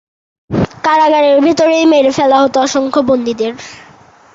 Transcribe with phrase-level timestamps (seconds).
[0.83, 3.51] কারাগারের ভিতরেই মেরে ফেলা হত অসংখ্য বন্দীদের।